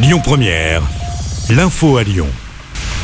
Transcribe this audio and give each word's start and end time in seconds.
Lyon 0.00 0.20
Première, 0.22 0.82
l'info 1.50 1.96
à 1.96 2.04
Lyon. 2.04 2.28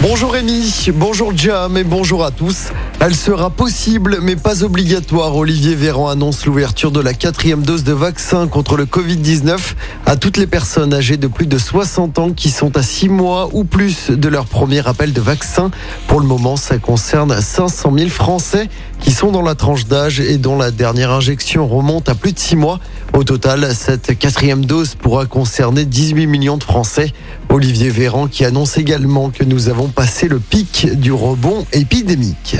Bonjour 0.00 0.32
Rémi, 0.32 0.90
bonjour 0.94 1.36
Jam 1.36 1.76
et 1.76 1.82
bonjour 1.82 2.24
à 2.24 2.30
tous. 2.30 2.68
Elle 3.00 3.16
sera 3.16 3.50
possible 3.50 4.18
mais 4.22 4.36
pas 4.36 4.62
obligatoire. 4.62 5.34
Olivier 5.34 5.74
Véran 5.74 6.08
annonce 6.08 6.46
l'ouverture 6.46 6.92
de 6.92 7.00
la 7.00 7.12
quatrième 7.12 7.62
dose 7.62 7.82
de 7.82 7.92
vaccin 7.92 8.46
contre 8.46 8.76
le 8.76 8.84
Covid-19 8.84 9.58
à 10.06 10.16
toutes 10.16 10.36
les 10.36 10.46
personnes 10.46 10.94
âgées 10.94 11.16
de 11.16 11.26
plus 11.26 11.46
de 11.46 11.58
60 11.58 12.18
ans 12.20 12.30
qui 12.30 12.50
sont 12.50 12.76
à 12.76 12.82
6 12.82 13.08
mois 13.08 13.48
ou 13.52 13.64
plus 13.64 14.10
de 14.10 14.28
leur 14.28 14.46
premier 14.46 14.86
appel 14.86 15.12
de 15.12 15.20
vaccin. 15.20 15.72
Pour 16.06 16.20
le 16.20 16.26
moment, 16.26 16.56
ça 16.56 16.78
concerne 16.78 17.40
500 17.40 17.92
000 17.96 18.08
Français 18.08 18.68
qui 19.04 19.12
sont 19.12 19.30
dans 19.30 19.42
la 19.42 19.54
tranche 19.54 19.84
d'âge 19.84 20.18
et 20.18 20.38
dont 20.38 20.56
la 20.56 20.70
dernière 20.70 21.10
injection 21.10 21.68
remonte 21.68 22.08
à 22.08 22.14
plus 22.14 22.32
de 22.32 22.38
6 22.38 22.56
mois. 22.56 22.80
Au 23.12 23.22
total, 23.22 23.74
cette 23.74 24.18
quatrième 24.18 24.64
dose 24.64 24.94
pourra 24.94 25.26
concerner 25.26 25.84
18 25.84 26.26
millions 26.26 26.56
de 26.56 26.64
Français. 26.64 27.12
Olivier 27.50 27.90
Véran 27.90 28.28
qui 28.28 28.46
annonce 28.46 28.78
également 28.78 29.28
que 29.28 29.44
nous 29.44 29.68
avons 29.68 29.88
passé 29.88 30.26
le 30.26 30.40
pic 30.40 30.88
du 30.98 31.12
rebond 31.12 31.66
épidémique. 31.72 32.56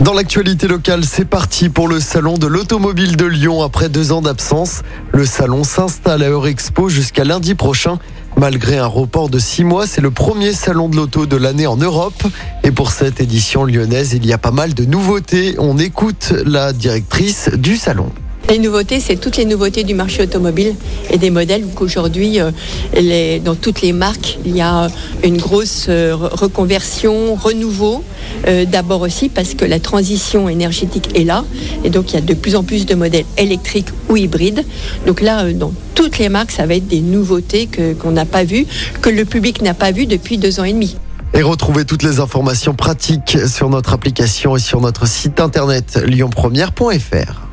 Dans 0.00 0.14
l'actualité 0.14 0.66
locale, 0.66 1.04
c'est 1.04 1.26
parti 1.26 1.68
pour 1.68 1.86
le 1.86 2.00
salon 2.00 2.36
de 2.36 2.48
l'automobile 2.48 3.16
de 3.16 3.26
Lyon 3.26 3.62
après 3.62 3.88
deux 3.88 4.10
ans 4.10 4.22
d'absence. 4.22 4.82
Le 5.12 5.24
salon 5.24 5.62
s'installe 5.62 6.24
à 6.24 6.28
Eurexpo 6.28 6.88
jusqu'à 6.88 7.22
lundi 7.22 7.54
prochain. 7.54 7.98
Malgré 8.40 8.78
un 8.78 8.86
report 8.86 9.28
de 9.28 9.38
six 9.38 9.64
mois, 9.64 9.86
c'est 9.86 10.00
le 10.00 10.10
premier 10.10 10.54
salon 10.54 10.88
de 10.88 10.96
l'auto 10.96 11.26
de 11.26 11.36
l'année 11.36 11.66
en 11.66 11.76
Europe. 11.76 12.26
Et 12.64 12.70
pour 12.70 12.90
cette 12.90 13.20
édition 13.20 13.64
lyonnaise, 13.64 14.14
il 14.14 14.24
y 14.24 14.32
a 14.32 14.38
pas 14.38 14.50
mal 14.50 14.72
de 14.72 14.86
nouveautés. 14.86 15.56
On 15.58 15.76
écoute 15.76 16.32
la 16.46 16.72
directrice 16.72 17.50
du 17.50 17.76
salon. 17.76 18.10
Les 18.50 18.58
nouveautés, 18.58 18.98
c'est 18.98 19.14
toutes 19.14 19.36
les 19.36 19.44
nouveautés 19.44 19.84
du 19.84 19.94
marché 19.94 20.24
automobile 20.24 20.74
et 21.08 21.18
des 21.18 21.30
modèles. 21.30 21.64
Qu'aujourd'hui, 21.76 22.40
euh, 22.40 23.38
dans 23.44 23.54
toutes 23.54 23.80
les 23.80 23.92
marques, 23.92 24.38
il 24.44 24.56
y 24.56 24.60
a 24.60 24.88
une 25.22 25.36
grosse 25.36 25.86
euh, 25.88 26.14
re- 26.16 26.34
reconversion, 26.34 27.36
renouveau. 27.36 28.02
Euh, 28.48 28.64
D'abord 28.64 29.02
aussi 29.02 29.28
parce 29.28 29.54
que 29.54 29.64
la 29.64 29.78
transition 29.78 30.48
énergétique 30.48 31.10
est 31.14 31.22
là. 31.22 31.44
Et 31.84 31.90
donc, 31.90 32.10
il 32.10 32.14
y 32.14 32.18
a 32.18 32.22
de 32.22 32.34
plus 32.34 32.56
en 32.56 32.64
plus 32.64 32.86
de 32.86 32.96
modèles 32.96 33.24
électriques 33.38 33.88
ou 34.08 34.16
hybrides. 34.16 34.64
Donc 35.06 35.20
là, 35.20 35.52
dans 35.52 35.72
toutes 35.94 36.18
les 36.18 36.28
marques, 36.28 36.50
ça 36.50 36.66
va 36.66 36.74
être 36.74 36.88
des 36.88 37.02
nouveautés 37.02 37.68
qu'on 38.02 38.10
n'a 38.10 38.24
pas 38.24 38.42
vues, 38.42 38.66
que 39.00 39.10
le 39.10 39.24
public 39.26 39.62
n'a 39.62 39.74
pas 39.74 39.92
vues 39.92 40.06
depuis 40.06 40.38
deux 40.38 40.58
ans 40.58 40.64
et 40.64 40.72
demi. 40.72 40.96
Et 41.34 41.42
retrouvez 41.42 41.84
toutes 41.84 42.02
les 42.02 42.18
informations 42.18 42.74
pratiques 42.74 43.38
sur 43.46 43.70
notre 43.70 43.92
application 43.92 44.56
et 44.56 44.60
sur 44.60 44.80
notre 44.80 45.06
site 45.06 45.38
internet 45.38 46.00
lyonpremière.fr. 46.04 47.49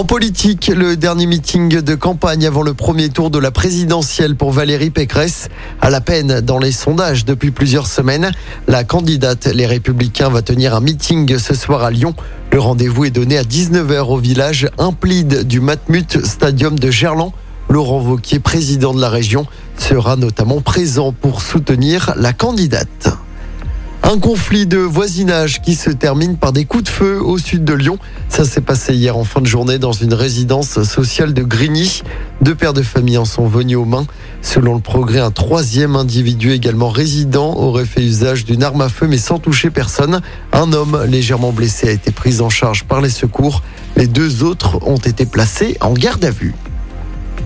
En 0.00 0.04
politique, 0.04 0.68
le 0.74 0.96
dernier 0.96 1.26
meeting 1.26 1.82
de 1.82 1.94
campagne 1.94 2.46
avant 2.46 2.62
le 2.62 2.72
premier 2.72 3.10
tour 3.10 3.28
de 3.28 3.38
la 3.38 3.50
présidentielle 3.50 4.34
pour 4.34 4.50
Valérie 4.50 4.88
Pécresse 4.88 5.50
à 5.82 5.90
la 5.90 6.00
peine 6.00 6.40
dans 6.40 6.58
les 6.58 6.72
sondages 6.72 7.26
depuis 7.26 7.50
plusieurs 7.50 7.86
semaines. 7.86 8.32
La 8.66 8.82
candidate 8.82 9.44
Les 9.44 9.66
Républicains 9.66 10.30
va 10.30 10.40
tenir 10.40 10.74
un 10.74 10.80
meeting 10.80 11.36
ce 11.36 11.52
soir 11.52 11.84
à 11.84 11.90
Lyon. 11.90 12.14
Le 12.50 12.60
rendez-vous 12.60 13.04
est 13.04 13.10
donné 13.10 13.36
à 13.36 13.42
19h 13.42 14.06
au 14.06 14.16
village 14.16 14.70
Implide 14.78 15.46
du 15.46 15.60
Matmut 15.60 16.24
Stadium 16.24 16.78
de 16.78 16.90
Gerland. 16.90 17.32
Laurent 17.68 18.00
Vauquier, 18.00 18.40
président 18.40 18.94
de 18.94 19.02
la 19.02 19.10
région, 19.10 19.44
sera 19.76 20.16
notamment 20.16 20.62
présent 20.62 21.12
pour 21.12 21.42
soutenir 21.42 22.14
la 22.16 22.32
candidate. 22.32 23.10
Un 24.12 24.18
conflit 24.18 24.66
de 24.66 24.78
voisinage 24.78 25.62
qui 25.62 25.76
se 25.76 25.88
termine 25.88 26.36
par 26.36 26.52
des 26.52 26.64
coups 26.64 26.82
de 26.82 26.88
feu 26.88 27.22
au 27.22 27.38
sud 27.38 27.64
de 27.64 27.72
Lyon. 27.72 27.96
Ça 28.28 28.44
s'est 28.44 28.60
passé 28.60 28.92
hier 28.92 29.16
en 29.16 29.22
fin 29.22 29.40
de 29.40 29.46
journée 29.46 29.78
dans 29.78 29.92
une 29.92 30.14
résidence 30.14 30.82
sociale 30.82 31.32
de 31.32 31.44
Grigny. 31.44 32.02
Deux 32.40 32.56
pères 32.56 32.72
de 32.72 32.82
famille 32.82 33.18
en 33.18 33.24
sont 33.24 33.46
venus 33.46 33.76
aux 33.76 33.84
mains. 33.84 34.08
Selon 34.42 34.74
le 34.74 34.80
progrès, 34.80 35.20
un 35.20 35.30
troisième 35.30 35.94
individu 35.94 36.50
également 36.50 36.88
résident 36.88 37.54
aurait 37.54 37.84
fait 37.84 38.02
usage 38.02 38.44
d'une 38.44 38.64
arme 38.64 38.80
à 38.80 38.88
feu 38.88 39.06
mais 39.06 39.16
sans 39.16 39.38
toucher 39.38 39.70
personne. 39.70 40.22
Un 40.52 40.72
homme 40.72 41.04
légèrement 41.06 41.52
blessé 41.52 41.86
a 41.86 41.92
été 41.92 42.10
pris 42.10 42.40
en 42.40 42.50
charge 42.50 42.82
par 42.82 43.00
les 43.00 43.10
secours. 43.10 43.62
Les 43.94 44.08
deux 44.08 44.42
autres 44.42 44.84
ont 44.88 44.98
été 44.98 45.24
placés 45.24 45.76
en 45.80 45.92
garde 45.92 46.24
à 46.24 46.32
vue. 46.32 46.56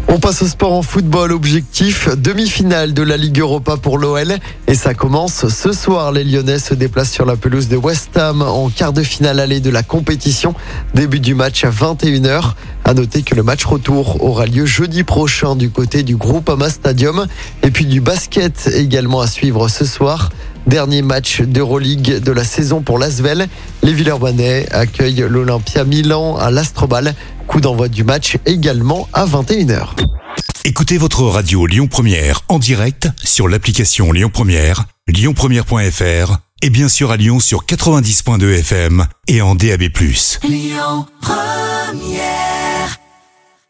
On 0.09 0.19
passe 0.19 0.43
au 0.43 0.47
sport 0.47 0.73
en 0.73 0.83
football. 0.83 1.33
Objectif 1.33 2.09
demi-finale 2.17 2.95
de 2.95 3.03
la 3.03 3.17
Ligue 3.17 3.41
Europa 3.41 3.77
pour 3.77 3.99
l'OL. 3.99 4.37
Et 4.67 4.75
ça 4.75 4.95
commence 4.95 5.49
ce 5.49 5.73
soir. 5.73 6.13
Les 6.13 6.25
Lyonnais 6.25 6.59
se 6.59 6.75
déplacent 6.75 7.11
sur 7.11 7.27
la 7.27 7.37
pelouse 7.37 7.69
de 7.69 7.77
West 7.77 8.17
Ham 8.17 8.43
en 8.43 8.69
quart 8.71 8.93
de 8.93 9.03
finale 9.03 9.41
allée 9.41 9.61
de 9.61 9.71
la 9.71 9.83
compétition. 9.83 10.55
Début 10.95 11.21
du 11.21 11.35
match 11.35 11.65
à 11.65 11.71
21h. 11.71 12.53
À 12.85 12.95
noter 12.95 13.23
que 13.23 13.35
le 13.35 13.43
match 13.43 13.65
retour 13.65 14.23
aura 14.23 14.47
lieu 14.47 14.67
jeudi 14.67 15.05
prochain 15.05 15.57
du 15.57 15.71
côté 15.71 16.03
du 16.03 16.17
Groupama 16.17 16.71
Stadium. 16.71 17.27
Et 17.63 17.71
puis 17.71 17.87
du 17.87 18.01
basket 18.01 18.71
également 18.75 19.21
à 19.21 19.27
suivre 19.27 19.69
ce 19.69 19.85
soir. 19.85 20.31
Dernier 20.67 21.03
match 21.03 21.43
d'Euroleague 21.43 22.21
de 22.21 22.33
la 22.33 22.43
saison 22.43 22.81
pour 22.81 22.99
l'Asvel. 22.99 23.49
Les 23.83 23.93
Villeurbanais 23.93 24.67
accueillent 24.71 25.27
l'Olympia 25.29 25.85
Milan 25.85 26.37
à 26.37 26.51
l'Astrobal. 26.51 27.15
Coup 27.55 27.61
d'envoi 27.61 27.89
du 27.89 28.03
match 28.03 28.37
également 28.47 29.09
à 29.13 29.27
21h. 29.27 29.91
Écoutez 30.65 30.99
votre 30.99 31.23
radio 31.23 31.67
Lyon 31.67 31.87
Première 31.87 32.41
en 32.49 32.59
direct 32.59 33.07
sur 33.23 33.47
l'application 33.47 34.11
Lyon 34.11 34.29
Première, 34.29 34.87
lyonpremière.fr 35.07 36.39
et 36.63 36.71
bien 36.71 36.89
sûr 36.89 37.13
à 37.13 37.17
Lyon 37.17 37.39
sur 37.39 37.65
90.2 37.65 38.59
FM 38.59 39.07
et 39.29 39.41
en 39.41 39.55
DAB+. 39.55 39.85